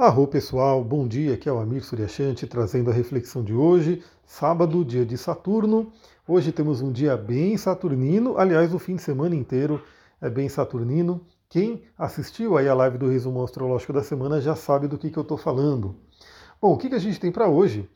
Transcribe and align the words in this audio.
Arro 0.00 0.28
pessoal, 0.28 0.84
bom 0.84 1.08
dia, 1.08 1.34
aqui 1.34 1.48
é 1.48 1.52
o 1.52 1.58
Amir 1.58 1.82
Suryashanti 1.82 2.46
trazendo 2.46 2.88
a 2.88 2.94
reflexão 2.94 3.42
de 3.42 3.52
hoje, 3.52 4.00
sábado, 4.24 4.84
dia 4.84 5.04
de 5.04 5.18
Saturno. 5.18 5.92
Hoje 6.24 6.52
temos 6.52 6.80
um 6.80 6.92
dia 6.92 7.16
bem 7.16 7.56
saturnino, 7.56 8.38
aliás, 8.38 8.72
o 8.72 8.78
fim 8.78 8.94
de 8.94 9.02
semana 9.02 9.34
inteiro 9.34 9.82
é 10.20 10.30
bem 10.30 10.48
saturnino. 10.48 11.26
Quem 11.48 11.82
assistiu 11.98 12.56
aí 12.56 12.68
a 12.68 12.74
live 12.74 12.96
do 12.96 13.08
resumo 13.08 13.42
astrológico 13.42 13.92
da 13.92 14.04
semana 14.04 14.40
já 14.40 14.54
sabe 14.54 14.86
do 14.86 14.96
que, 14.96 15.10
que 15.10 15.18
eu 15.18 15.24
estou 15.24 15.36
falando. 15.36 15.96
Bom, 16.62 16.74
o 16.74 16.78
que, 16.78 16.88
que 16.88 16.94
a 16.94 17.00
gente 17.00 17.18
tem 17.18 17.32
para 17.32 17.48
hoje? 17.48 17.90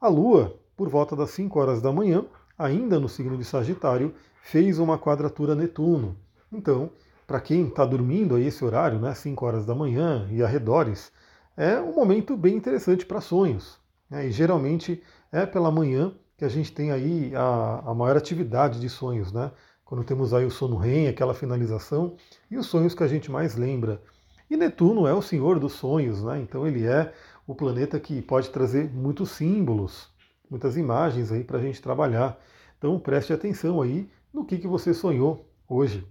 A 0.00 0.06
Lua, 0.06 0.54
por 0.76 0.88
volta 0.88 1.16
das 1.16 1.30
5 1.30 1.58
horas 1.58 1.82
da 1.82 1.90
manhã, 1.90 2.24
ainda 2.56 3.00
no 3.00 3.08
signo 3.08 3.36
de 3.36 3.44
Sagitário, 3.44 4.14
fez 4.42 4.78
uma 4.78 4.96
quadratura 4.96 5.56
Netuno. 5.56 6.16
Então, 6.52 6.88
para 7.26 7.40
quem 7.40 7.66
está 7.66 7.84
dormindo 7.84 8.36
aí 8.36 8.46
esse 8.46 8.64
horário, 8.64 9.00
né, 9.00 9.12
5 9.12 9.44
horas 9.44 9.66
da 9.66 9.74
manhã 9.74 10.28
e 10.30 10.40
arredores, 10.40 11.10
é 11.58 11.80
um 11.80 11.92
momento 11.92 12.36
bem 12.36 12.54
interessante 12.54 13.04
para 13.04 13.20
sonhos. 13.20 13.80
Né? 14.08 14.28
E 14.28 14.30
geralmente 14.30 15.02
é 15.32 15.44
pela 15.44 15.72
manhã 15.72 16.14
que 16.36 16.44
a 16.44 16.48
gente 16.48 16.70
tem 16.70 16.92
aí 16.92 17.32
a, 17.34 17.82
a 17.84 17.94
maior 17.94 18.16
atividade 18.16 18.78
de 18.78 18.88
sonhos, 18.88 19.32
né? 19.32 19.50
Quando 19.84 20.04
temos 20.04 20.32
aí 20.32 20.44
o 20.44 20.50
sono 20.50 20.76
REM, 20.76 21.08
aquela 21.08 21.34
finalização, 21.34 22.14
e 22.48 22.56
os 22.56 22.66
sonhos 22.66 22.94
que 22.94 23.02
a 23.02 23.08
gente 23.08 23.28
mais 23.28 23.56
lembra. 23.56 24.00
E 24.48 24.56
Netuno 24.56 25.06
é 25.06 25.12
o 25.12 25.20
senhor 25.20 25.58
dos 25.58 25.72
sonhos, 25.72 26.22
né? 26.22 26.40
Então 26.40 26.64
ele 26.64 26.86
é 26.86 27.12
o 27.44 27.56
planeta 27.56 27.98
que 27.98 28.22
pode 28.22 28.50
trazer 28.50 28.88
muitos 28.94 29.32
símbolos, 29.32 30.08
muitas 30.48 30.76
imagens 30.76 31.32
aí 31.32 31.42
para 31.42 31.58
a 31.58 31.60
gente 31.60 31.82
trabalhar. 31.82 32.38
Então 32.78 33.00
preste 33.00 33.32
atenção 33.32 33.82
aí 33.82 34.08
no 34.32 34.44
que, 34.44 34.58
que 34.58 34.68
você 34.68 34.94
sonhou 34.94 35.50
hoje. 35.68 36.06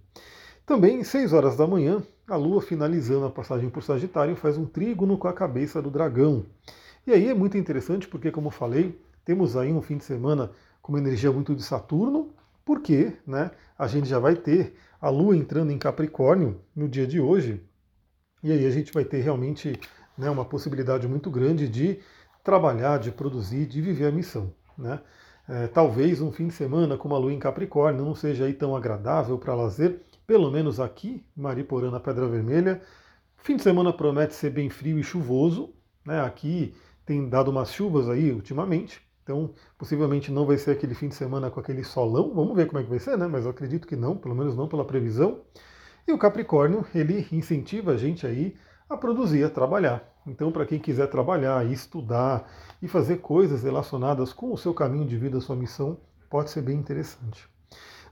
Também, 0.66 1.02
6 1.02 1.32
horas 1.32 1.56
da 1.56 1.66
manhã, 1.66 2.02
a 2.28 2.36
Lua, 2.36 2.60
finalizando 2.60 3.24
a 3.24 3.30
passagem 3.30 3.70
por 3.70 3.82
Sagitário, 3.82 4.36
faz 4.36 4.58
um 4.58 4.66
trígono 4.66 5.16
com 5.16 5.26
a 5.26 5.32
cabeça 5.32 5.80
do 5.80 5.90
dragão. 5.90 6.44
E 7.06 7.12
aí 7.12 7.28
é 7.28 7.34
muito 7.34 7.56
interessante 7.56 8.06
porque, 8.06 8.30
como 8.30 8.50
falei, 8.50 9.00
temos 9.24 9.56
aí 9.56 9.72
um 9.72 9.80
fim 9.80 9.96
de 9.96 10.04
semana 10.04 10.50
com 10.82 10.92
uma 10.92 10.98
energia 10.98 11.32
muito 11.32 11.54
de 11.54 11.62
Saturno, 11.62 12.34
porque 12.66 13.14
né, 13.26 13.50
a 13.78 13.86
gente 13.86 14.06
já 14.06 14.18
vai 14.18 14.36
ter 14.36 14.74
a 15.00 15.08
Lua 15.08 15.34
entrando 15.34 15.72
em 15.72 15.78
Capricórnio 15.78 16.60
no 16.76 16.86
dia 16.86 17.06
de 17.06 17.18
hoje, 17.18 17.62
e 18.42 18.52
aí 18.52 18.66
a 18.66 18.70
gente 18.70 18.92
vai 18.92 19.04
ter 19.04 19.20
realmente 19.20 19.80
né, 20.16 20.28
uma 20.28 20.44
possibilidade 20.44 21.08
muito 21.08 21.30
grande 21.30 21.66
de 21.66 21.98
trabalhar, 22.44 22.98
de 22.98 23.10
produzir, 23.10 23.66
de 23.66 23.80
viver 23.80 24.06
a 24.06 24.12
missão. 24.12 24.52
Né? 24.76 25.00
É, 25.48 25.66
talvez 25.66 26.20
um 26.20 26.30
fim 26.30 26.48
de 26.48 26.54
semana 26.54 26.98
com 26.98 27.08
uma 27.08 27.18
Lua 27.18 27.32
em 27.32 27.38
Capricórnio 27.38 28.04
não 28.04 28.14
seja 28.14 28.44
aí 28.44 28.52
tão 28.52 28.76
agradável 28.76 29.38
para 29.38 29.54
lazer, 29.54 30.02
pelo 30.28 30.50
menos 30.50 30.78
aqui, 30.78 31.24
Mariporã, 31.34 31.90
na 31.90 31.98
Pedra 31.98 32.28
Vermelha. 32.28 32.82
Fim 33.38 33.56
de 33.56 33.62
semana 33.62 33.90
promete 33.94 34.34
ser 34.34 34.50
bem 34.50 34.68
frio 34.68 34.98
e 34.98 35.02
chuvoso. 35.02 35.72
Né? 36.04 36.20
Aqui 36.20 36.74
tem 37.06 37.30
dado 37.30 37.50
umas 37.50 37.72
chuvas 37.72 38.10
aí 38.10 38.30
ultimamente. 38.30 39.00
Então, 39.22 39.54
possivelmente 39.78 40.30
não 40.30 40.44
vai 40.44 40.58
ser 40.58 40.72
aquele 40.72 40.94
fim 40.94 41.08
de 41.08 41.14
semana 41.14 41.50
com 41.50 41.58
aquele 41.58 41.82
solão. 41.82 42.34
Vamos 42.34 42.54
ver 42.54 42.66
como 42.66 42.78
é 42.78 42.82
que 42.82 42.90
vai 42.90 42.98
ser, 42.98 43.16
né? 43.16 43.26
Mas 43.26 43.46
eu 43.46 43.50
acredito 43.50 43.88
que 43.88 43.96
não, 43.96 44.18
pelo 44.18 44.34
menos 44.34 44.54
não 44.54 44.68
pela 44.68 44.84
previsão. 44.84 45.40
E 46.06 46.12
o 46.12 46.18
Capricórnio, 46.18 46.84
ele 46.94 47.26
incentiva 47.32 47.92
a 47.92 47.96
gente 47.96 48.26
aí 48.26 48.54
a 48.86 48.98
produzir, 48.98 49.44
a 49.44 49.50
trabalhar. 49.50 50.14
Então, 50.26 50.52
para 50.52 50.66
quem 50.66 50.78
quiser 50.78 51.06
trabalhar, 51.06 51.64
estudar 51.70 52.50
e 52.82 52.88
fazer 52.88 53.18
coisas 53.18 53.62
relacionadas 53.62 54.34
com 54.34 54.52
o 54.52 54.58
seu 54.58 54.74
caminho 54.74 55.06
de 55.06 55.16
vida, 55.16 55.40
sua 55.40 55.56
missão, 55.56 55.98
pode 56.28 56.50
ser 56.50 56.60
bem 56.60 56.76
interessante. 56.76 57.48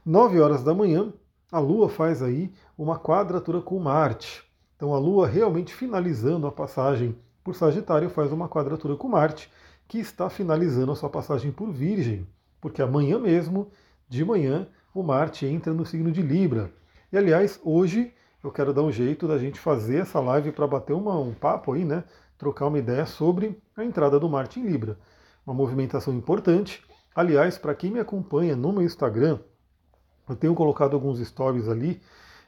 9 0.03 0.39
horas 0.39 0.63
da 0.63 0.73
manhã, 0.73 1.13
a 1.51 1.59
Lua 1.59 1.87
faz 1.87 2.21
aí 2.21 2.51
uma 2.77 2.99
quadratura 2.99 3.61
com 3.61 3.79
Marte. 3.79 4.43
Então 4.75 4.93
a 4.93 4.99
Lua 4.99 5.27
realmente 5.27 5.73
finalizando 5.73 6.45
a 6.45 6.51
passagem 6.51 7.17
por 7.43 7.55
Sagitário 7.55 8.09
faz 8.09 8.31
uma 8.31 8.49
quadratura 8.49 8.95
com 8.97 9.07
Marte, 9.07 9.49
que 9.87 9.97
está 9.97 10.29
finalizando 10.29 10.91
a 10.91 10.95
sua 10.95 11.09
passagem 11.09 11.51
por 11.51 11.71
Virgem, 11.71 12.27
porque 12.59 12.81
amanhã 12.81 13.17
mesmo, 13.17 13.71
de 14.09 14.25
manhã, 14.25 14.67
o 14.93 15.01
Marte 15.01 15.45
entra 15.45 15.73
no 15.73 15.85
signo 15.85 16.11
de 16.11 16.21
Libra. 16.21 16.69
E 17.11 17.17
aliás, 17.17 17.59
hoje 17.63 18.13
eu 18.43 18.51
quero 18.51 18.73
dar 18.73 18.83
um 18.83 18.91
jeito 18.91 19.27
da 19.27 19.37
gente 19.37 19.59
fazer 19.59 19.99
essa 19.99 20.19
live 20.19 20.51
para 20.51 20.67
bater 20.67 20.93
uma, 20.93 21.17
um 21.17 21.33
papo 21.33 21.71
aí, 21.71 21.85
né? 21.85 22.03
Trocar 22.37 22.67
uma 22.67 22.79
ideia 22.79 23.05
sobre 23.05 23.57
a 23.75 23.85
entrada 23.85 24.19
do 24.19 24.27
Marte 24.27 24.59
em 24.59 24.63
Libra. 24.67 24.99
Uma 25.45 25.53
movimentação 25.53 26.13
importante. 26.13 26.83
Aliás, 27.15 27.57
para 27.57 27.73
quem 27.73 27.91
me 27.91 27.99
acompanha 27.99 28.55
no 28.55 28.73
meu 28.73 28.83
Instagram, 28.83 29.39
eu 30.27 30.35
tenho 30.35 30.53
colocado 30.53 30.93
alguns 30.93 31.19
stories 31.19 31.67
ali. 31.67 32.01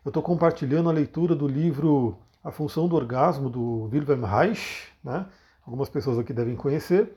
Eu 0.03 0.09
estou 0.09 0.23
compartilhando 0.23 0.89
a 0.89 0.93
leitura 0.93 1.35
do 1.35 1.47
livro 1.47 2.17
A 2.43 2.51
Função 2.51 2.87
do 2.87 2.95
Orgasmo, 2.95 3.49
do 3.49 3.89
Wilhelm 3.91 4.23
Reich, 4.23 4.87
né? 5.03 5.25
Algumas 5.65 5.89
pessoas 5.89 6.17
aqui 6.17 6.33
devem 6.33 6.55
conhecer. 6.55 7.15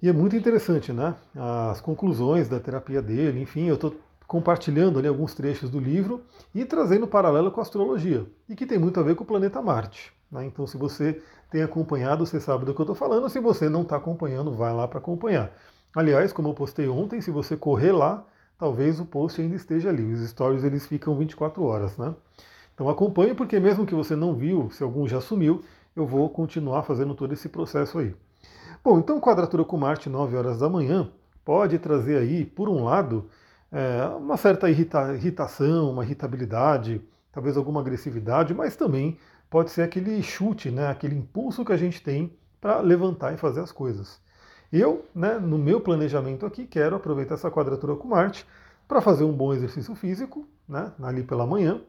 E 0.00 0.08
é 0.08 0.12
muito 0.12 0.36
interessante, 0.36 0.92
né? 0.92 1.14
As 1.34 1.80
conclusões 1.80 2.48
da 2.48 2.60
terapia 2.60 3.02
dele, 3.02 3.40
enfim, 3.40 3.64
eu 3.66 3.74
estou 3.74 3.96
compartilhando 4.26 4.98
ali 4.98 5.08
alguns 5.08 5.34
trechos 5.34 5.70
do 5.70 5.80
livro 5.80 6.22
e 6.54 6.64
trazendo 6.64 7.06
paralelo 7.06 7.50
com 7.50 7.60
a 7.60 7.62
astrologia, 7.62 8.26
e 8.46 8.54
que 8.54 8.66
tem 8.66 8.78
muito 8.78 9.00
a 9.00 9.02
ver 9.02 9.14
com 9.14 9.24
o 9.24 9.26
planeta 9.26 9.62
Marte. 9.62 10.12
Né? 10.30 10.44
Então, 10.44 10.66
se 10.66 10.76
você 10.76 11.22
tem 11.50 11.62
acompanhado, 11.62 12.26
você 12.26 12.38
sabe 12.38 12.66
do 12.66 12.74
que 12.74 12.80
eu 12.80 12.84
estou 12.84 12.94
falando. 12.94 13.28
Se 13.30 13.40
você 13.40 13.68
não 13.68 13.82
está 13.82 13.96
acompanhando, 13.96 14.52
vai 14.52 14.72
lá 14.72 14.86
para 14.86 14.98
acompanhar. 14.98 15.50
Aliás, 15.96 16.32
como 16.32 16.48
eu 16.48 16.54
postei 16.54 16.86
ontem, 16.86 17.22
se 17.22 17.30
você 17.30 17.56
correr 17.56 17.92
lá, 17.92 18.24
talvez 18.58 18.98
o 19.00 19.06
post 19.06 19.40
ainda 19.40 19.54
esteja 19.54 19.88
ali. 19.88 20.12
Os 20.12 20.28
stories 20.28 20.64
eles 20.64 20.86
ficam 20.86 21.16
24 21.16 21.62
horas, 21.62 21.96
né? 21.96 22.14
Então 22.74 22.88
acompanhe, 22.88 23.34
porque 23.34 23.58
mesmo 23.58 23.86
que 23.86 23.94
você 23.94 24.14
não 24.14 24.34
viu, 24.34 24.70
se 24.70 24.82
algum 24.82 25.06
já 25.06 25.20
sumiu, 25.20 25.62
eu 25.96 26.06
vou 26.06 26.28
continuar 26.28 26.82
fazendo 26.82 27.14
todo 27.14 27.32
esse 27.32 27.48
processo 27.48 27.98
aí. 27.98 28.14
Bom, 28.84 28.98
então 28.98 29.20
quadratura 29.20 29.64
com 29.64 29.76
Marte 29.76 30.08
9 30.08 30.36
horas 30.36 30.58
da 30.58 30.68
manhã 30.68 31.10
pode 31.44 31.78
trazer 31.78 32.18
aí, 32.18 32.44
por 32.44 32.68
um 32.68 32.84
lado, 32.84 33.28
é, 33.72 34.04
uma 34.16 34.36
certa 34.36 34.70
irrita 34.70 35.14
irritação, 35.14 35.90
uma 35.90 36.04
irritabilidade, 36.04 37.00
talvez 37.32 37.56
alguma 37.56 37.80
agressividade, 37.80 38.54
mas 38.54 38.76
também 38.76 39.18
pode 39.50 39.70
ser 39.70 39.82
aquele 39.82 40.22
chute, 40.22 40.70
né, 40.70 40.88
aquele 40.88 41.16
impulso 41.16 41.64
que 41.64 41.72
a 41.72 41.76
gente 41.76 42.02
tem 42.02 42.32
para 42.60 42.80
levantar 42.80 43.32
e 43.32 43.36
fazer 43.36 43.60
as 43.60 43.72
coisas. 43.72 44.20
Eu, 44.72 45.06
né, 45.14 45.38
no 45.38 45.56
meu 45.56 45.80
planejamento 45.80 46.44
aqui, 46.44 46.66
quero 46.66 46.96
aproveitar 46.96 47.34
essa 47.34 47.50
quadratura 47.50 47.96
com 47.96 48.08
Marte 48.08 48.46
para 48.86 49.00
fazer 49.00 49.24
um 49.24 49.32
bom 49.32 49.54
exercício 49.54 49.94
físico, 49.94 50.46
né, 50.68 50.92
ali 51.02 51.22
pela 51.22 51.46
manhã, 51.46 51.80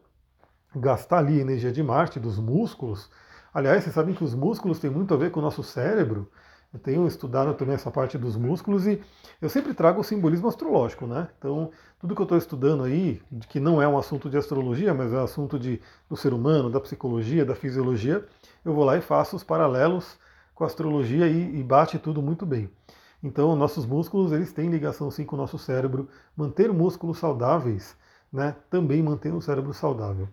gastar 0.76 1.18
ali 1.20 1.40
energia 1.40 1.72
de 1.72 1.84
Marte, 1.84 2.20
dos 2.20 2.40
músculos. 2.40 3.10
Aliás, 3.54 3.84
vocês 3.84 3.94
sabem 3.94 4.16
que 4.16 4.24
os 4.24 4.34
músculos 4.34 4.80
têm 4.80 4.90
muito 4.90 5.14
a 5.14 5.18
ver 5.18 5.30
com 5.32 5.40
o 5.40 5.44
nosso 5.44 5.62
cérebro. 5.62 6.32
Eu 6.72 6.80
tenho 6.80 7.06
estudado 7.08 7.54
também 7.56 7.74
essa 7.74 7.90
parte 7.90 8.18
dos 8.18 8.38
músculos 8.38 8.86
e 8.86 9.02
eu 9.42 9.50
sempre 9.50 9.74
trago 9.74 10.02
o 10.02 10.04
simbolismo 10.04 10.48
astrológico, 10.48 11.08
né? 11.08 11.28
Então, 11.38 11.72
tudo 12.00 12.14
que 12.14 12.22
eu 12.22 12.26
estou 12.26 12.38
estudando 12.38 12.84
aí, 12.84 13.20
que 13.50 13.60
não 13.60 13.82
é 13.82 13.88
um 13.88 13.98
assunto 13.98 14.30
de 14.30 14.38
astrologia, 14.38 14.94
mas 14.94 15.12
é 15.12 15.18
um 15.18 15.24
assunto 15.24 15.58
de, 15.58 15.82
do 16.08 16.16
ser 16.16 16.32
humano, 16.32 16.70
da 16.70 16.80
psicologia, 16.80 17.44
da 17.44 17.56
fisiologia, 17.56 18.24
eu 18.64 18.74
vou 18.74 18.86
lá 18.86 18.96
e 18.96 19.02
faço 19.02 19.36
os 19.36 19.44
paralelos 19.44 20.18
com 20.60 20.66
a 20.66 20.68
astrologia 20.68 21.26
e, 21.26 21.58
e 21.58 21.64
bate 21.64 21.98
tudo 21.98 22.22
muito 22.22 22.46
bem. 22.46 22.70
Então, 23.24 23.56
nossos 23.56 23.86
músculos 23.86 24.34
eles 24.34 24.52
têm 24.52 24.70
ligação 24.70 25.10
sim 25.10 25.24
com 25.24 25.38
o 25.38 25.40
nosso 25.40 25.58
cérebro. 25.58 26.10
Manter 26.36 26.74
músculos 26.74 27.18
saudáveis, 27.18 27.96
né, 28.32 28.54
também 28.70 29.02
mantém 29.02 29.32
o 29.32 29.42
cérebro 29.42 29.74
saudável. 29.74 30.28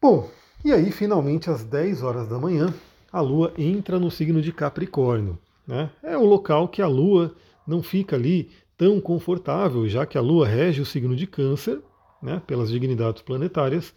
Bom, 0.00 0.30
e 0.64 0.72
aí 0.72 0.92
finalmente 0.92 1.50
às 1.50 1.64
10 1.64 2.04
horas 2.04 2.28
da 2.28 2.38
manhã, 2.38 2.72
a 3.12 3.20
Lua 3.20 3.52
entra 3.58 3.98
no 3.98 4.12
signo 4.12 4.40
de 4.40 4.52
Capricórnio. 4.52 5.36
Né? 5.66 5.90
É 6.04 6.16
o 6.16 6.24
local 6.24 6.68
que 6.68 6.80
a 6.80 6.86
Lua 6.86 7.34
não 7.66 7.82
fica 7.82 8.14
ali 8.14 8.52
tão 8.78 9.00
confortável, 9.00 9.88
já 9.88 10.06
que 10.06 10.16
a 10.16 10.20
Lua 10.20 10.46
rege 10.46 10.80
o 10.80 10.86
signo 10.86 11.16
de 11.16 11.26
Câncer, 11.26 11.80
né, 12.22 12.40
pelas 12.46 12.70
dignidades 12.70 13.22
planetárias. 13.22 13.92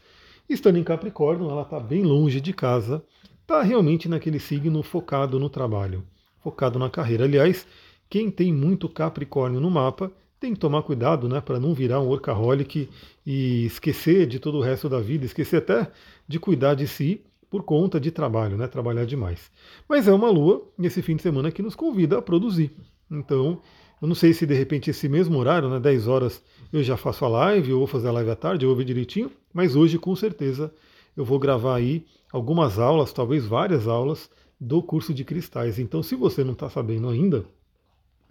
Estando 0.50 0.80
em 0.80 0.84
Capricórnio, 0.84 1.52
ela 1.52 1.62
está 1.62 1.80
bem 1.80 2.02
longe 2.02 2.42
de 2.42 2.52
casa, 2.52 3.04
está 3.50 3.64
realmente 3.64 4.08
naquele 4.08 4.40
signo 4.40 4.84
focado 4.84 5.40
no 5.40 5.50
trabalho, 5.50 6.04
focado 6.44 6.78
na 6.78 6.88
carreira. 6.88 7.24
Aliás, 7.24 7.66
quem 8.08 8.30
tem 8.30 8.54
muito 8.54 8.88
Capricórnio 8.88 9.60
no 9.60 9.72
mapa 9.72 10.12
tem 10.40 10.54
que 10.54 10.60
tomar 10.60 10.84
cuidado 10.84 11.28
né, 11.28 11.42
para 11.42 11.60
não 11.60 11.74
virar 11.74 12.00
um 12.00 12.06
workaholic 12.06 12.88
e 13.26 13.66
esquecer 13.66 14.28
de 14.28 14.38
todo 14.38 14.60
o 14.60 14.62
resto 14.62 14.88
da 14.88 15.00
vida, 15.00 15.26
esquecer 15.26 15.58
até 15.58 15.92
de 16.28 16.40
cuidar 16.40 16.76
de 16.76 16.88
si 16.88 17.22
por 17.50 17.64
conta 17.64 18.00
de 18.00 18.12
trabalho, 18.12 18.56
né, 18.56 18.68
trabalhar 18.68 19.06
demais. 19.06 19.50
Mas 19.88 20.08
é 20.08 20.14
uma 20.14 20.30
lua 20.30 20.64
nesse 20.78 21.02
fim 21.02 21.16
de 21.16 21.24
semana 21.24 21.52
que 21.52 21.64
nos 21.64 21.74
convida 21.74 22.20
a 22.20 22.22
produzir. 22.22 22.72
Então, 23.10 23.60
eu 24.00 24.08
não 24.08 24.14
sei 24.14 24.32
se 24.32 24.46
de 24.46 24.54
repente 24.54 24.92
esse 24.92 25.10
mesmo 25.10 25.40
horário, 25.40 25.68
né, 25.70 25.80
10 25.80 26.08
horas, 26.08 26.40
eu 26.72 26.84
já 26.84 26.96
faço 26.96 27.26
a 27.26 27.28
live, 27.28 27.74
ou 27.74 27.80
vou 27.80 27.88
fazer 27.88 28.10
a 28.10 28.12
live 28.12 28.30
à 28.30 28.36
tarde, 28.36 28.64
eu 28.64 28.76
vou 28.76 28.84
direitinho, 28.84 29.32
mas 29.52 29.76
hoje 29.76 29.98
com 29.98 30.16
certeza 30.16 30.72
eu 31.20 31.26
vou 31.26 31.38
gravar 31.38 31.76
aí 31.76 32.06
algumas 32.32 32.80
aulas, 32.80 33.12
talvez 33.12 33.46
várias 33.46 33.90
aulas, 33.90 34.30
do 34.58 34.82
curso 34.82 35.14
de 35.14 35.26
cristais. 35.26 35.78
Então, 35.78 36.02
se 36.02 36.16
você 36.16 36.46
não 36.46 36.54
está 36.54 36.70
sabendo 36.70 37.10
ainda, 37.10 37.44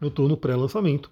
eu 0.00 0.08
estou 0.08 0.26
no 0.26 0.38
pré-lançamento 0.38 1.11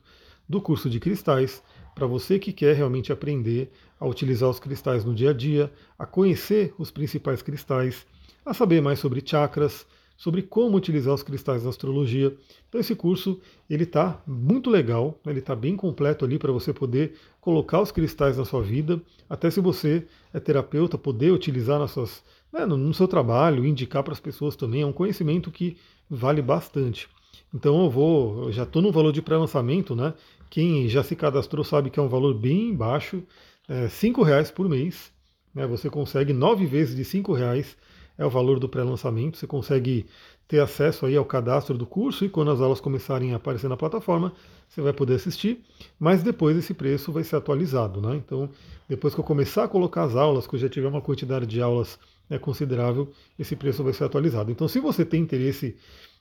do 0.49 0.59
curso 0.59 0.89
de 0.89 0.99
cristais, 0.99 1.63
para 1.95 2.07
você 2.07 2.39
que 2.39 2.51
quer 2.51 2.75
realmente 2.75 3.13
aprender 3.13 3.71
a 4.01 4.07
utilizar 4.07 4.49
os 4.49 4.59
cristais 4.59 5.05
no 5.05 5.15
dia 5.15 5.31
a 5.31 5.33
dia, 5.35 5.71
a 5.99 6.07
conhecer 6.07 6.73
os 6.79 6.91
principais 6.91 7.43
cristais, 7.43 8.07
a 8.43 8.55
saber 8.55 8.81
mais 8.81 8.99
sobre 8.99 9.23
chakras, 9.23 9.87
sobre 10.17 10.43
como 10.43 10.77
utilizar 10.77 11.15
os 11.15 11.23
cristais 11.23 11.63
da 11.63 11.69
astrologia. 11.69 12.35
Então 12.69 12.81
esse 12.81 12.95
curso 12.95 13.41
ele 13.69 13.85
está 13.85 14.23
muito 14.27 14.71
legal, 14.71 15.19
né? 15.25 15.33
ele 15.33 15.41
está 15.41 15.55
bem 15.55 15.77
completo 15.77 16.25
ali 16.25 16.39
para 16.39 16.53
você 16.53 16.73
poder 16.73 17.15
colocar 17.41 17.81
os 17.81 17.93
cristais 17.93 18.39
na 18.39 18.45
sua 18.45 18.63
vida, 18.63 19.01
até 19.29 19.51
se 19.51 19.61
você 19.61 20.07
é 20.33 20.41
terapeuta 20.41 20.97
poder 20.97 21.33
utilizar 21.33 21.79
nas 21.79 21.91
suas, 21.91 22.25
né, 22.53 22.65
no 22.65 22.95
seu 22.95 23.07
trabalho, 23.07 23.65
indicar 23.65 24.03
para 24.03 24.13
as 24.13 24.21
pessoas 24.21 24.57
também. 24.57 24.83
É 24.83 24.87
um 24.87 24.93
conhecimento 24.93 25.51
que 25.51 25.77
vale 26.09 26.41
bastante. 26.41 27.09
Então 27.55 27.85
eu 27.85 27.91
vou, 27.91 28.45
eu 28.45 28.53
já 28.53 28.63
estou 28.65 28.83
no 28.83 28.93
valor 28.93 29.13
de 29.13 29.23
pré-lançamento, 29.23 29.95
né? 29.95 30.15
Quem 30.51 30.89
já 30.89 31.03
se 31.03 31.17
cadastrou 31.17 31.65
sabe 31.65 31.91
que 31.91 31.99
é 31.99 32.03
um 32.03 32.09
valor 32.09 32.35
bem 32.35 32.75
baixo, 32.75 33.23
é, 33.69 33.89
cinco 33.89 34.23
reais 34.23 34.51
por 34.51 34.69
mês. 34.69 35.13
Né? 35.55 35.67
Você 35.67 35.89
consegue 35.91 36.33
nove 36.33 36.67
vezes 36.67 36.95
de 36.95 37.05
cinco 37.05 37.33
reais 37.33 37.77
é 38.19 38.25
o 38.25 38.31
valor 38.31 38.59
do 38.59 38.69
pré-lançamento. 38.69 39.37
Você 39.37 39.47
consegue 39.47 40.07
ter 40.49 40.61
acesso 40.61 41.07
aí 41.07 41.17
ao 41.17 41.25
cadastro 41.25 41.77
do 41.77 41.87
curso 41.87 42.25
e 42.25 42.29
quando 42.29 42.51
as 42.51 42.61
aulas 42.61 42.81
começarem 42.81 43.33
a 43.33 43.37
aparecer 43.37 43.69
na 43.69 43.77
plataforma, 43.77 44.33
você 44.69 44.81
vai 44.81 44.93
poder 44.93 45.15
assistir, 45.15 45.61
mas 45.99 46.23
depois 46.23 46.57
esse 46.57 46.73
preço 46.73 47.13
vai 47.13 47.25
ser 47.25 47.37
atualizado. 47.37 48.01
Né? 48.01 48.17
Então, 48.17 48.49
depois 48.89 49.15
que 49.15 49.21
eu 49.21 49.25
começar 49.25 49.65
a 49.65 49.69
colocar 49.69 50.05
as 50.05 50.15
aulas, 50.15 50.47
que 50.47 50.55
eu 50.55 50.61
já 50.61 50.69
tiver 50.69 50.89
uma 50.89 51.01
quantidade 51.01 51.47
de 51.47 51.61
aulas 51.61 51.99
né, 52.29 52.39
considerável, 52.39 53.11
esse 53.39 53.57
preço 53.57 53.83
vai 53.83 53.93
ser 53.93 54.05
atualizado. 54.05 54.51
Então, 54.51 54.69
se 54.69 54.81
você 54.81 55.05
tem 55.05 55.23
interesse, 55.23 55.77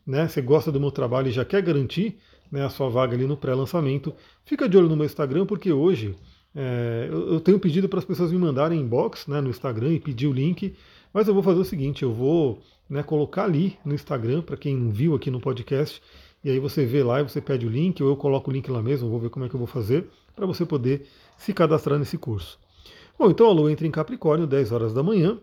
né, 0.06 0.28
você 0.28 0.42
gosta 0.42 0.72
do 0.72 0.80
meu 0.80 0.92
trabalho 0.92 1.28
e 1.28 1.32
já 1.32 1.46
quer 1.46 1.62
garantir 1.62 2.18
né, 2.52 2.66
a 2.66 2.70
sua 2.70 2.90
vaga 2.90 3.16
ali 3.16 3.26
no 3.26 3.38
pré-lançamento, 3.38 4.14
fica 4.44 4.68
de 4.68 4.78
olho 4.78 4.90
no 4.90 4.96
meu 4.96 5.06
Instagram, 5.06 5.46
porque 5.46 5.72
hoje 5.72 6.16
é, 6.56 7.10
eu, 7.12 7.40
tenho 7.42 7.60
pedido 7.60 7.90
para 7.90 8.00
as 8.00 8.06
pessoas 8.06 8.32
me 8.32 8.38
mandarem 8.38 8.80
inbox 8.80 9.28
né, 9.28 9.42
no 9.42 9.50
Instagram 9.50 9.94
e 9.94 10.00
pedir 10.00 10.28
o 10.28 10.32
link 10.32 10.74
mas 11.16 11.30
eu 11.30 11.34
vou 11.34 11.42
fazer 11.42 11.62
o 11.62 11.64
seguinte, 11.64 12.04
eu 12.04 12.12
vou 12.12 12.60
né, 12.90 13.02
colocar 13.02 13.46
ali 13.46 13.80
no 13.86 13.96
Instagram, 13.96 14.42
para 14.42 14.58
quem 14.58 14.76
não 14.76 14.92
viu 14.92 15.16
aqui 15.16 15.32
no 15.32 15.40
podcast, 15.40 16.02
e 16.44 16.50
aí 16.50 16.60
você 16.60 16.86
vê 16.86 17.02
lá 17.02 17.22
e 17.22 17.24
você 17.24 17.40
pede 17.40 17.66
o 17.66 17.70
link, 17.70 18.04
ou 18.04 18.10
eu 18.10 18.18
coloco 18.18 18.52
o 18.52 18.54
link 18.54 18.70
lá 18.70 18.84
mesmo, 18.84 19.10
vou 19.10 19.22
ver 19.22 19.30
como 19.30 19.46
é 19.46 19.48
que 19.48 19.56
eu 19.56 19.58
vou 19.58 19.66
fazer, 19.66 20.10
para 20.36 20.46
você 20.46 20.66
poder 20.66 21.08
se 21.38 21.54
cadastrar 21.54 21.98
nesse 21.98 22.18
curso. 22.18 22.60
Bom, 23.18 23.32
então 23.32 23.48
a 23.48 23.54
Lua 23.54 23.72
entra 23.72 23.88
em 23.88 23.92
Capricórnio, 23.92 24.46
10 24.46 24.74
horas 24.74 24.94
da 24.94 25.02
manhã, 25.02 25.40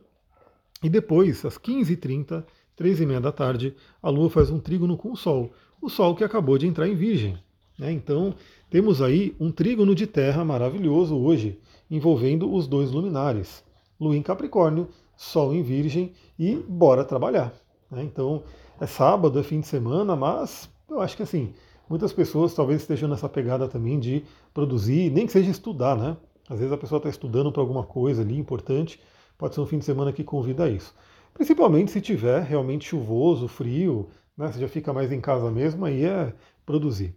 e 0.83 0.91
depois, 0.91 1.43
às 1.47 1.57
15h30, 1.57 2.45
3h30 2.79 3.21
da 3.21 3.33
tarde, 3.33 3.75
a 4.03 4.11
Lua 4.11 4.29
faz 4.29 4.51
um 4.51 4.61
trígono 4.61 4.95
com 4.99 5.11
o 5.11 5.17
Sol. 5.17 5.55
O 5.81 5.89
Sol 5.89 6.15
que 6.15 6.23
acabou 6.23 6.59
de 6.59 6.67
entrar 6.67 6.87
em 6.87 6.95
Virgem. 6.95 7.39
Né? 7.79 7.91
Então, 7.93 8.35
temos 8.69 9.01
aí 9.01 9.35
um 9.41 9.51
trígono 9.51 9.95
de 9.95 10.07
terra 10.07 10.45
maravilhoso 10.45 11.17
hoje, 11.17 11.59
envolvendo 11.91 12.53
os 12.53 12.69
dois 12.69 12.91
luminares. 12.91 13.65
Lua 13.99 14.15
em 14.15 14.23
Capricórnio 14.23 14.87
Sol 15.23 15.55
em 15.55 15.63
Virgem 15.63 16.13
e 16.37 16.57
bora 16.57 17.05
trabalhar. 17.05 17.55
Né? 17.89 18.03
Então, 18.03 18.43
é 18.81 18.87
sábado, 18.87 19.39
é 19.39 19.43
fim 19.45 19.61
de 19.61 19.69
semana, 19.69 20.17
mas 20.17 20.69
eu 20.91 21.01
acho 21.01 21.17
que 21.17 21.23
assim, 21.23 21.55
muitas 21.89 22.13
pessoas 22.13 22.53
talvez 22.53 22.81
estejam 22.81 23.09
nessa 23.09 23.29
pegada 23.29 23.69
também 23.69 24.01
de 24.01 24.25
produzir, 24.53 25.13
nem 25.13 25.25
que 25.25 25.31
seja 25.33 25.49
estudar, 25.49 25.97
né? 25.97 26.17
Às 26.51 26.59
vezes 26.59 26.73
a 26.73 26.77
pessoa 26.77 26.97
está 26.97 27.09
estudando 27.09 27.53
para 27.53 27.63
alguma 27.63 27.85
coisa 27.85 28.23
ali 28.23 28.37
importante, 28.37 29.01
pode 29.39 29.55
ser 29.55 29.61
um 29.61 29.67
fim 29.67 29.79
de 29.79 29.85
semana 29.85 30.13
que 30.13 30.25
convida 30.25 30.65
a 30.65 30.69
isso. 30.69 30.93
Principalmente 31.33 31.93
se 31.93 32.01
tiver 32.01 32.43
realmente 32.43 32.89
chuvoso, 32.89 33.47
frio, 33.47 34.09
né? 34.37 34.51
Você 34.51 34.59
já 34.59 34.69
fica 34.69 34.93
mais 34.93 35.13
em 35.13 35.21
casa 35.21 35.53
mesmo, 35.53 35.85
aí 35.85 36.05
é 36.05 36.35
produzir. 36.67 37.15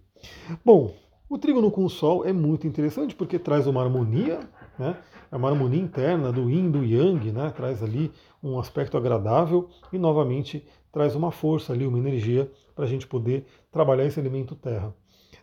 Bom, 0.63 0.93
o 1.27 1.37
trígono 1.37 1.71
com 1.71 1.83
o 1.83 1.89
Sol 1.89 2.25
é 2.25 2.31
muito 2.31 2.67
interessante 2.67 3.15
porque 3.15 3.39
traz 3.39 3.65
uma 3.67 3.81
harmonia, 3.81 4.39
né? 4.77 4.97
é 5.31 5.35
uma 5.35 5.49
harmonia 5.49 5.81
interna 5.81 6.31
do 6.31 6.49
yin, 6.49 6.69
do 6.69 6.83
yang, 6.83 7.31
né? 7.31 7.51
traz 7.55 7.81
ali 7.81 8.11
um 8.43 8.59
aspecto 8.59 8.95
agradável 8.95 9.69
e 9.91 9.97
novamente 9.97 10.65
traz 10.91 11.15
uma 11.15 11.31
força 11.31 11.73
ali, 11.73 11.85
uma 11.85 11.97
energia 11.97 12.51
para 12.75 12.85
a 12.85 12.87
gente 12.87 13.07
poder 13.07 13.45
trabalhar 13.71 14.05
esse 14.05 14.19
elemento 14.19 14.55
terra. 14.55 14.93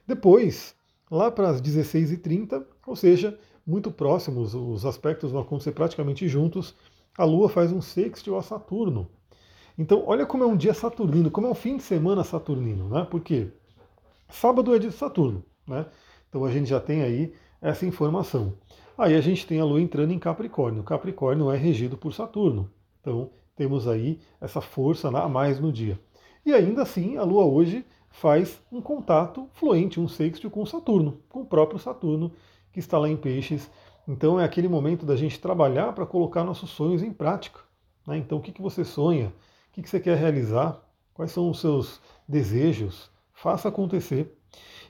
Depois, 0.06 0.74
lá 1.10 1.30
para 1.30 1.48
as 1.48 1.60
16h30, 1.60 2.64
ou 2.86 2.96
seja, 2.96 3.38
muito 3.66 3.90
próximos, 3.90 4.54
os 4.54 4.86
aspectos 4.86 5.30
vão 5.30 5.42
acontecer 5.42 5.72
praticamente 5.72 6.28
juntos, 6.28 6.74
a 7.18 7.24
Lua 7.24 7.48
faz 7.48 7.72
um 7.72 7.80
sextil 7.80 8.36
a 8.36 8.42
Saturno. 8.42 9.10
Então, 9.76 10.04
olha 10.06 10.26
como 10.26 10.44
é 10.44 10.46
um 10.46 10.56
dia 10.56 10.74
saturnino, 10.74 11.30
como 11.30 11.46
é 11.46 11.50
um 11.50 11.54
fim 11.54 11.76
de 11.76 11.82
semana 11.82 12.24
saturnino, 12.24 12.88
né? 12.88 13.06
Porque 13.10 13.48
sábado 14.28 14.74
é 14.74 14.78
dia 14.78 14.90
de 14.90 14.96
Saturno. 14.96 15.44
Né? 15.66 15.86
Então 16.28 16.44
a 16.44 16.50
gente 16.50 16.68
já 16.68 16.80
tem 16.80 17.02
aí 17.02 17.34
essa 17.60 17.86
informação. 17.86 18.54
Aí 18.96 19.14
a 19.14 19.20
gente 19.20 19.46
tem 19.46 19.60
a 19.60 19.64
Lua 19.64 19.80
entrando 19.80 20.12
em 20.12 20.18
Capricórnio. 20.18 20.82
Capricórnio 20.82 21.50
é 21.50 21.56
regido 21.56 21.96
por 21.96 22.12
Saturno. 22.12 22.70
Então 23.00 23.30
temos 23.56 23.86
aí 23.88 24.18
essa 24.40 24.60
força 24.60 25.08
a 25.08 25.28
mais 25.28 25.60
no 25.60 25.72
dia. 25.72 25.98
E 26.44 26.52
ainda 26.52 26.82
assim, 26.82 27.16
a 27.16 27.22
Lua 27.22 27.44
hoje 27.44 27.84
faz 28.10 28.60
um 28.70 28.80
contato 28.80 29.48
fluente, 29.54 29.98
um 29.98 30.08
sexto 30.08 30.50
com 30.50 30.66
Saturno, 30.66 31.20
com 31.28 31.40
o 31.40 31.46
próprio 31.46 31.78
Saturno 31.78 32.32
que 32.72 32.78
está 32.78 32.98
lá 32.98 33.08
em 33.08 33.16
Peixes. 33.16 33.70
Então 34.06 34.40
é 34.40 34.44
aquele 34.44 34.68
momento 34.68 35.06
da 35.06 35.14
gente 35.14 35.40
trabalhar 35.40 35.92
para 35.92 36.06
colocar 36.06 36.44
nossos 36.44 36.70
sonhos 36.70 37.02
em 37.02 37.12
prática. 37.12 37.60
Né? 38.06 38.18
Então 38.18 38.38
o 38.38 38.40
que, 38.40 38.52
que 38.52 38.62
você 38.62 38.84
sonha? 38.84 39.28
O 39.28 39.72
que, 39.72 39.82
que 39.82 39.88
você 39.88 40.00
quer 40.00 40.16
realizar? 40.16 40.80
Quais 41.14 41.30
são 41.30 41.48
os 41.50 41.60
seus 41.60 42.00
desejos? 42.28 43.10
Faça 43.32 43.68
acontecer. 43.68 44.36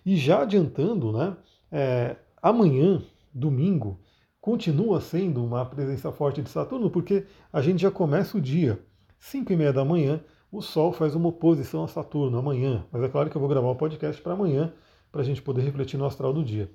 E 0.05 0.17
já 0.17 0.43
adiantando, 0.43 1.13
né, 1.13 1.37
é, 1.71 2.17
amanhã, 2.43 3.03
domingo, 3.33 4.01
continua 4.41 5.01
sendo 5.01 5.45
uma 5.45 5.65
presença 5.65 6.11
forte 6.11 6.43
de 6.43 6.51
Saturno, 6.51 6.91
porque 6.91 7.25
a 7.53 7.63
gente 7.63 7.81
já 7.81 7.91
começa 7.91 8.37
o 8.37 8.41
dia, 8.41 8.85
5 9.19 9.53
e 9.53 9.57
meia 9.57 9.73
da 9.73 9.85
manhã, 9.85 10.21
o 10.51 10.61
Sol 10.61 10.93
faz 10.93 11.15
uma 11.15 11.29
oposição 11.29 11.85
a 11.85 11.89
Saturno 11.89 12.37
amanhã. 12.37 12.85
Mas 12.91 13.03
é 13.03 13.09
claro 13.09 13.31
que 13.31 13.37
eu 13.37 13.41
vou 13.41 13.49
gravar 13.49 13.71
um 13.71 13.77
podcast 13.77 14.21
para 14.21 14.35
amanhã, 14.35 14.73
para 15.11 15.23
a 15.23 15.25
gente 15.25 15.41
poder 15.41 15.63
refletir 15.63 15.97
no 15.97 16.05
astral 16.05 16.33
do 16.33 16.45
dia. 16.45 16.71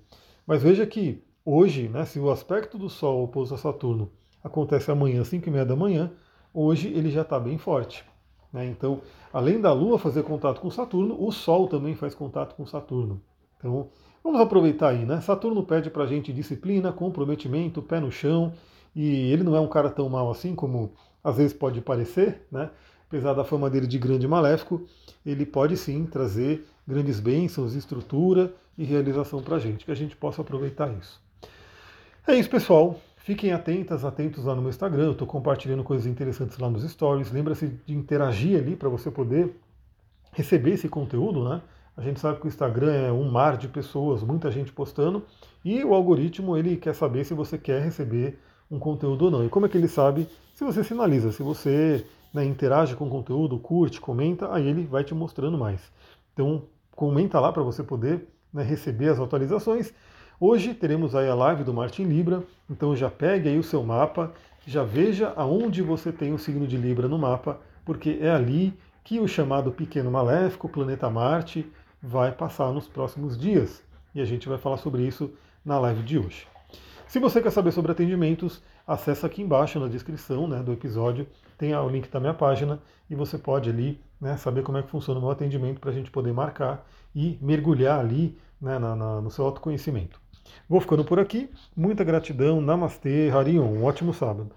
Mas 0.47 0.63
veja 0.63 0.88
que 0.88 1.23
hoje, 1.44 1.89
né, 1.89 2.06
se 2.06 2.19
o 2.19 2.31
aspecto 2.31 2.77
do 2.77 2.89
Sol 2.89 3.23
oposto 3.23 3.53
a 3.53 3.57
Saturno 3.57 4.12
acontece 4.44 4.89
amanhã, 4.89 5.23
5 5.23 5.47
e 5.47 5.51
meia 5.51 5.65
da 5.65 5.75
manhã, 5.75 6.12
hoje 6.53 6.88
ele 6.88 7.12
já 7.12 7.21
está 7.21 7.39
bem 7.39 7.57
forte. 7.57 8.06
Né? 8.51 8.65
Então, 8.65 9.01
além 9.31 9.59
da 9.59 9.73
Lua 9.73 9.99
fazer 9.99 10.23
contato 10.23 10.61
com 10.61 10.69
Saturno, 10.69 11.17
o 11.19 11.31
Sol 11.31 11.67
também 11.67 11.95
faz 11.95 12.15
contato 12.15 12.55
com 12.55 12.65
Saturno. 12.65 13.21
Então, 13.57 13.89
vamos 14.23 14.39
aproveitar 14.39 14.89
aí, 14.89 15.05
né? 15.05 15.19
Saturno 15.21 15.63
pede 15.63 15.89
para 15.89 16.03
a 16.03 16.07
gente 16.07 16.31
disciplina, 16.31 16.91
comprometimento, 16.91 17.81
pé 17.81 17.99
no 17.99 18.11
chão, 18.11 18.53
e 18.95 19.31
ele 19.31 19.44
não 19.44 19.55
é 19.55 19.59
um 19.59 19.67
cara 19.67 19.89
tão 19.89 20.09
mal 20.09 20.29
assim 20.31 20.55
como 20.55 20.94
às 21.23 21.38
vezes 21.38 21.53
pode 21.53 21.81
parecer, 21.81 22.45
né? 22.51 22.69
Apesar 23.07 23.33
da 23.33 23.44
fama 23.44 23.69
dele 23.69 23.88
de 23.88 23.97
grande 23.97 24.27
maléfico, 24.27 24.85
ele 25.25 25.45
pode 25.45 25.77
sim 25.77 26.06
trazer 26.06 26.66
grandes 26.87 27.19
bênçãos, 27.19 27.73
estrutura 27.73 28.54
e 28.77 28.83
realização 28.83 29.42
para 29.42 29.56
a 29.56 29.59
gente, 29.59 29.85
que 29.85 29.92
a 29.92 29.95
gente 29.95 30.16
possa 30.16 30.42
aproveitar 30.42 30.92
isso. 30.94 31.21
É 32.27 32.35
isso, 32.35 32.49
pessoal. 32.49 32.99
Fiquem 33.28 33.52
atentas, 33.52 34.06
atentos 34.06 34.46
lá 34.46 34.56
no 34.56 34.62
meu 34.62 34.69
Instagram, 34.69 35.07
eu 35.07 35.12
estou 35.12 35.28
compartilhando 35.28 35.84
coisas 35.84 36.07
interessantes 36.07 36.57
lá 36.60 36.69
nos 36.69 36.90
stories. 36.90 37.30
Lembra-se 37.30 37.68
de 37.86 37.94
interagir 37.94 38.57
ali 38.57 38.74
para 38.74 38.88
você 38.88 39.12
poder 39.12 39.54
receber 40.31 40.72
esse 40.72 40.88
conteúdo, 40.88 41.44
né? 41.44 41.62
A 41.98 42.02
gente 42.02 42.22
sabe 42.22 42.40
que 42.40 42.46
o 42.46 42.48
Instagram 42.48 42.94
é 42.94 43.12
um 43.12 43.30
mar 43.30 43.57
de 43.57 43.68
pessoas, 43.68 44.24
muita 44.24 44.50
gente 44.50 44.72
postando, 44.72 45.26
e 45.62 45.84
o 45.84 45.94
algoritmo 45.94 46.56
ele 46.56 46.78
quer 46.78 46.96
saber 46.96 47.26
se 47.26 47.34
você 47.34 47.57
quer 47.57 47.81
receber 47.81 48.40
um 48.72 48.80
conteúdo 48.80 49.26
ou 49.26 49.31
não. 49.31 49.46
E 49.46 49.50
como 49.50 49.66
é 49.66 49.69
que 49.69 49.78
ele 49.78 49.90
sabe? 49.90 50.26
Se 50.54 50.64
você 50.64 50.81
sinaliza, 50.81 51.34
se 51.34 51.44
você 51.44 52.06
né, 52.34 52.46
interage 52.46 52.96
com 52.96 53.07
o 53.07 53.10
conteúdo, 53.10 53.60
curte, 53.60 54.00
comenta, 54.00 54.54
aí 54.54 54.66
ele 54.66 54.86
vai 54.86 55.04
te 55.04 55.14
mostrando 55.14 55.57
mais. 55.57 55.81
Então 56.31 56.64
comenta 56.96 57.42
lá 57.42 57.52
para 57.52 57.62
você 57.62 57.84
poder 57.84 58.26
né, 58.54 58.64
receber 58.64 59.10
as 59.10 59.19
atualizações. 59.19 59.94
Hoje 60.39 60.75
teremos 60.75 61.15
aí 61.15 61.27
a 61.27 61.33
live 61.33 61.63
do 61.63 61.73
Martin 61.73 62.03
Libra, 62.03 62.44
então 62.69 62.95
já 62.95 63.09
pegue 63.09 63.49
aí 63.49 63.57
o 63.57 63.63
seu 63.63 63.81
mapa, 63.81 64.31
já 64.67 64.83
veja 64.83 65.33
aonde 65.35 65.81
você 65.81 66.11
tem 66.11 66.31
o 66.31 66.37
signo 66.37 66.67
de 66.67 66.77
Libra 66.77 67.07
no 67.07 67.17
mapa, 67.17 67.59
porque 67.83 68.19
é 68.21 68.29
ali 68.29 68.77
que 69.03 69.19
o 69.19 69.27
chamado 69.27 69.71
pequeno 69.71 70.11
maléfico, 70.11 70.67
o 70.67 70.69
planeta 70.69 71.09
Marte, 71.09 71.65
vai 71.99 72.31
passar 72.31 72.71
nos 72.71 72.87
próximos 72.87 73.35
dias. 73.35 73.81
E 74.13 74.21
a 74.21 74.25
gente 74.25 74.47
vai 74.47 74.59
falar 74.59 74.77
sobre 74.77 75.01
isso 75.01 75.31
na 75.65 75.79
live 75.79 76.03
de 76.03 76.19
hoje. 76.19 76.45
Se 77.07 77.17
você 77.17 77.41
quer 77.41 77.51
saber 77.51 77.71
sobre 77.71 77.91
atendimentos, 77.91 78.61
acessa 78.85 79.25
aqui 79.25 79.41
embaixo 79.41 79.79
na 79.79 79.87
descrição 79.87 80.47
né, 80.47 80.61
do 80.61 80.71
episódio, 80.71 81.25
tem 81.57 81.75
o 81.75 81.89
link 81.89 82.09
da 82.09 82.19
minha 82.19 82.35
página 82.35 82.79
e 83.09 83.15
você 83.15 83.39
pode 83.39 83.71
ali 83.71 83.99
né, 84.21 84.37
saber 84.37 84.61
como 84.61 84.77
é 84.77 84.83
que 84.83 84.91
funciona 84.91 85.19
o 85.19 85.23
meu 85.23 85.31
atendimento 85.31 85.79
para 85.79 85.89
a 85.89 85.94
gente 85.94 86.11
poder 86.11 86.31
marcar 86.31 86.85
e 87.15 87.39
mergulhar 87.41 87.99
ali 87.99 88.37
né, 88.61 88.77
na, 88.77 88.95
na, 88.95 89.19
no 89.19 89.31
seu 89.31 89.44
autoconhecimento. 89.44 90.27
Vou 90.68 90.80
ficando 90.81 91.04
por 91.04 91.19
aqui. 91.19 91.49
Muita 91.75 92.04
gratidão. 92.04 92.61
Namastê, 92.61 93.30
Harion. 93.30 93.66
Um 93.66 93.83
ótimo 93.83 94.13
sábado. 94.13 94.51